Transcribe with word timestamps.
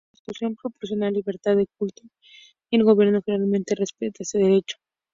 La 0.03 0.07
Constitución 0.13 0.55
proporciona 0.59 1.11
libertad 1.11 1.55
de 1.57 1.67
culto, 1.77 2.01
y 2.71 2.77
el 2.77 2.83
Gobierno 2.83 3.21
generalmente 3.23 3.75
respeta 3.75 4.23
este 4.23 4.39
derecho. 4.39 4.77